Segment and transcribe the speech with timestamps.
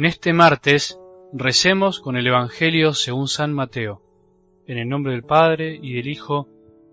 [0.00, 0.98] En este martes
[1.30, 4.00] recemos con el Evangelio según San Mateo,
[4.66, 6.48] en el nombre del Padre y del Hijo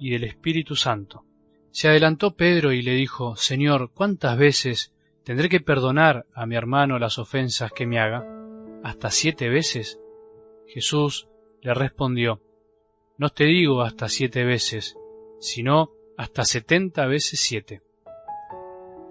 [0.00, 1.24] y del Espíritu Santo.
[1.70, 6.98] Se adelantó Pedro y le dijo, Señor, ¿cuántas veces tendré que perdonar a mi hermano
[6.98, 8.26] las ofensas que me haga?
[8.82, 10.00] ¿Hasta siete veces?
[10.66, 11.28] Jesús
[11.62, 12.40] le respondió,
[13.16, 14.96] No te digo hasta siete veces,
[15.38, 17.80] sino hasta setenta veces siete.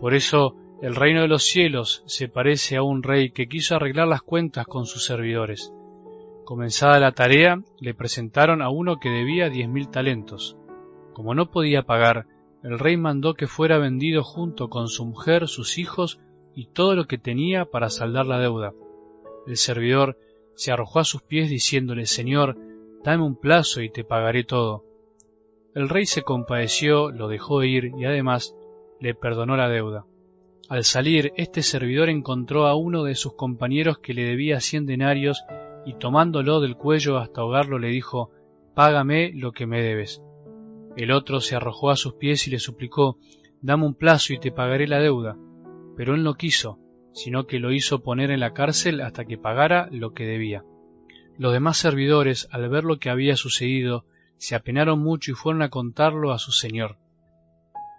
[0.01, 4.07] Por eso el reino de los cielos se parece a un rey que quiso arreglar
[4.07, 5.73] las cuentas con sus servidores.
[6.45, 10.55] Comenzada la tarea, le presentaron a uno que debía diez mil talentos.
[11.13, 12.27] Como no podía pagar,
[12.63, 16.19] el rey mandó que fuera vendido junto con su mujer, sus hijos
[16.53, 18.73] y todo lo que tenía para saldar la deuda.
[19.47, 20.17] El servidor
[20.55, 22.55] se arrojó a sus pies diciéndole, Señor,
[23.03, 24.83] dame un plazo y te pagaré todo.
[25.73, 28.55] El rey se compadeció, lo dejó ir y además
[28.99, 30.05] le perdonó la deuda.
[30.69, 35.45] Al salir, este servidor encontró a uno de sus compañeros que le debía cien denarios
[35.85, 38.31] y tomándolo del cuello hasta ahogarlo le dijo,
[38.75, 40.21] Págame lo que me debes.
[40.97, 43.17] El otro se arrojó a sus pies y le suplicó,
[43.61, 45.37] Dame un plazo y te pagaré la deuda.
[45.95, 46.79] Pero él no quiso,
[47.13, 50.65] sino que lo hizo poner en la cárcel hasta que pagara lo que debía.
[51.37, 54.03] Los demás servidores, al ver lo que había sucedido,
[54.35, 56.97] se apenaron mucho y fueron a contarlo a su señor.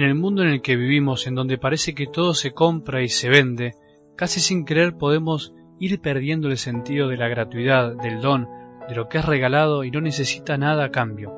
[0.00, 3.08] En el mundo en el que vivimos, en donde parece que todo se compra y
[3.08, 3.74] se vende,
[4.16, 8.48] casi sin querer podemos ir perdiendo el sentido de la gratuidad, del don,
[8.88, 11.34] de lo que es regalado y no necesita nada a cambio.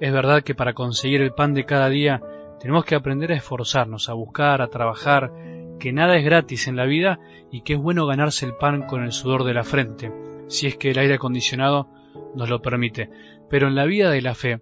[0.00, 2.22] Es verdad que para conseguir el pan de cada día
[2.60, 5.32] tenemos que aprender a esforzarnos, a buscar, a trabajar,
[5.80, 7.18] que nada es gratis en la vida
[7.50, 10.12] y que es bueno ganarse el pan con el sudor de la frente,
[10.46, 11.88] si es que el aire acondicionado
[12.36, 13.10] nos lo permite.
[13.50, 14.60] Pero en la vida de la fe,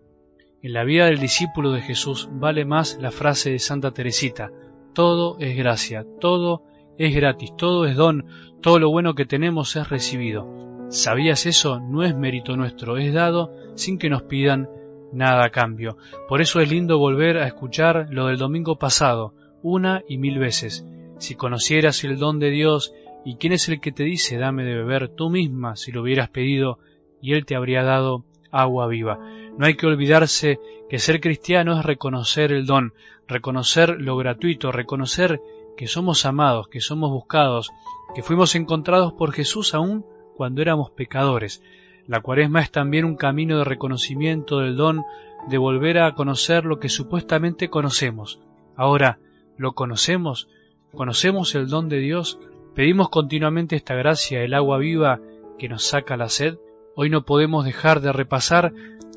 [0.66, 4.50] en la vida del discípulo de Jesús vale más la frase de Santa Teresita,
[4.94, 6.64] todo es gracia, todo
[6.98, 8.24] es gratis, todo es don,
[8.62, 10.88] todo lo bueno que tenemos es recibido.
[10.88, 11.78] ¿Sabías eso?
[11.78, 14.68] No es mérito nuestro, es dado sin que nos pidan
[15.12, 15.98] nada a cambio.
[16.28, 20.84] Por eso es lindo volver a escuchar lo del domingo pasado, una y mil veces.
[21.18, 22.92] Si conocieras el don de Dios
[23.24, 26.28] y quién es el que te dice dame de beber tú misma si lo hubieras
[26.28, 26.80] pedido
[27.22, 29.20] y él te habría dado agua viva.
[29.58, 32.92] No hay que olvidarse que ser cristiano es reconocer el don,
[33.26, 35.40] reconocer lo gratuito, reconocer
[35.76, 37.70] que somos amados, que somos buscados,
[38.14, 40.04] que fuimos encontrados por Jesús aún
[40.36, 41.62] cuando éramos pecadores.
[42.06, 45.04] La cuaresma es también un camino de reconocimiento del don,
[45.48, 48.40] de volver a conocer lo que supuestamente conocemos.
[48.76, 49.18] Ahora,
[49.56, 50.48] ¿lo conocemos?
[50.92, 52.38] ¿Conocemos el don de Dios?
[52.74, 55.20] ¿Pedimos continuamente esta gracia, el agua viva
[55.58, 56.58] que nos saca la sed?
[56.94, 58.72] Hoy no podemos dejar de repasar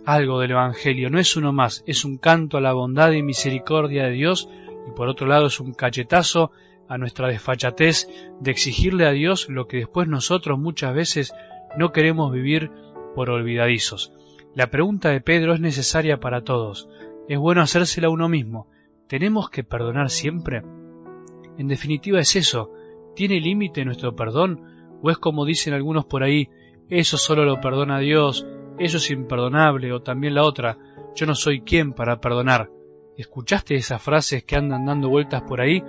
[0.06, 1.10] algo del Evangelio.
[1.10, 4.50] No es uno más, es un canto a la bondad y misericordia de Dios
[4.88, 6.52] y por otro lado es un cachetazo
[6.88, 11.34] a nuestra desfachatez de exigirle a Dios lo que después nosotros muchas veces
[11.78, 12.72] no queremos vivir
[13.16, 14.14] por olvidadizos.
[14.56, 16.90] La pregunta de Pedro es necesaria para todos.
[17.28, 18.68] Es bueno hacérsela a uno mismo.
[19.08, 20.64] ¿Tenemos que perdonar siempre?
[21.58, 22.72] En definitiva es eso.
[23.16, 24.98] ¿Tiene límite nuestro perdón?
[25.04, 26.50] ¿O es como dicen algunos por ahí,
[26.90, 28.46] eso solo lo perdona Dios,
[28.80, 30.78] eso es imperdonable, o también la otra,
[31.16, 32.70] yo no soy quien para perdonar.
[33.18, 35.84] ¿Escuchaste esas frases que andan dando vueltas por ahí?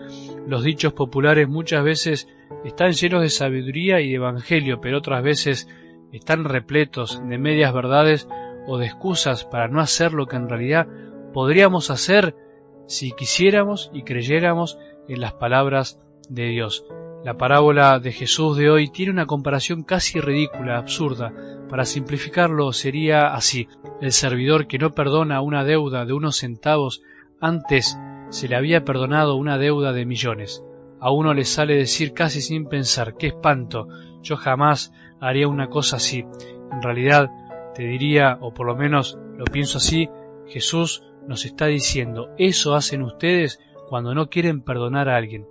[0.49, 2.29] Los dichos populares muchas veces
[2.65, 5.69] están llenos de sabiduría y de evangelio, pero otras veces
[6.13, 8.29] están repletos de medias verdades
[8.67, 10.89] o de excusas para no hacer lo que en realidad
[11.33, 12.35] podríamos hacer
[12.87, 14.79] si quisiéramos y creyéramos
[15.09, 16.85] en las palabras de Dios.
[17.25, 21.33] La parábola de Jesús de hoy tiene una comparación casi ridícula, absurda.
[21.71, 23.69] Para simplificarlo sería así.
[24.01, 27.03] El servidor que no perdona una deuda de unos centavos
[27.41, 27.97] antes
[28.31, 30.65] se le había perdonado una deuda de millones.
[31.01, 33.87] A uno le sale decir casi sin pensar, qué espanto,
[34.23, 36.27] yo jamás haría una cosa así.
[36.73, 37.31] En realidad,
[37.75, 40.09] te diría, o por lo menos lo pienso así,
[40.49, 45.47] Jesús nos está diciendo, eso hacen ustedes cuando no quieren perdonar a alguien.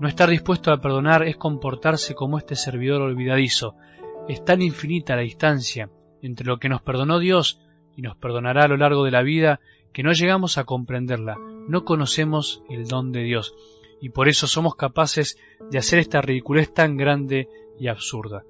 [0.00, 3.74] No estar dispuesto a perdonar es comportarse como este servidor olvidadizo.
[4.28, 5.90] Es tan infinita la distancia
[6.22, 7.60] entre lo que nos perdonó Dios
[7.96, 9.60] y nos perdonará a lo largo de la vida
[9.92, 11.36] que no llegamos a comprenderla,
[11.68, 13.54] no conocemos el don de Dios
[14.00, 15.38] y por eso somos capaces
[15.70, 17.48] de hacer esta ridiculez tan grande
[17.78, 18.44] y absurda.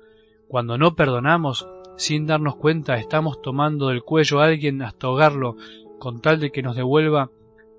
[0.48, 1.66] Cuando no perdonamos,
[1.96, 5.56] sin darnos cuenta, estamos tomando del cuello a alguien hasta ahogarlo
[5.98, 7.30] con tal de que nos devuelva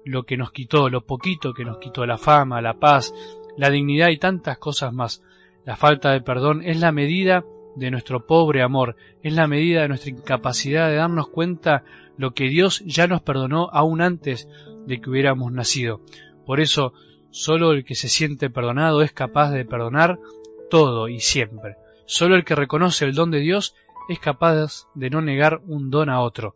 [0.05, 3.13] lo que nos quitó, lo poquito que nos quitó, la fama, la paz,
[3.57, 5.23] la dignidad y tantas cosas más.
[5.65, 7.43] La falta de perdón es la medida
[7.75, 11.83] de nuestro pobre amor, es la medida de nuestra incapacidad de darnos cuenta
[12.17, 14.47] lo que Dios ya nos perdonó aún antes
[14.85, 16.01] de que hubiéramos nacido.
[16.45, 16.93] Por eso,
[17.31, 20.19] solo el que se siente perdonado es capaz de perdonar
[20.69, 21.75] todo y siempre.
[22.05, 23.75] Solo el que reconoce el don de Dios
[24.09, 26.55] es capaz de no negar un don a otro.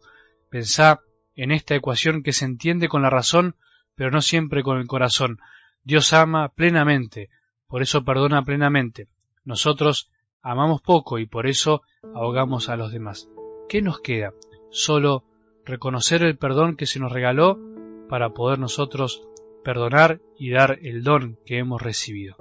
[0.50, 1.02] Pensá
[1.36, 3.56] en esta ecuación que se entiende con la razón,
[3.96, 5.40] pero no siempre con el corazón.
[5.84, 7.30] Dios ama plenamente,
[7.68, 9.08] por eso perdona plenamente.
[9.46, 10.10] Nosotros
[10.48, 11.82] amamos poco y por eso
[12.16, 13.30] ahogamos a los demás.
[13.68, 14.34] ¿Qué nos queda?
[14.70, 15.26] Solo
[15.66, 17.60] reconocer el perdón que se nos regaló
[18.08, 19.28] para poder nosotros
[19.66, 22.38] perdonar y dar el don que hemos recibido.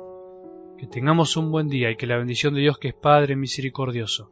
[0.79, 4.31] Que tengamos un buen día y que la bendición de Dios que es Padre misericordioso,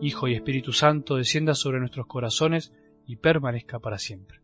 [0.00, 2.72] Hijo y Espíritu Santo descienda sobre nuestros corazones
[3.06, 4.41] y permanezca para siempre.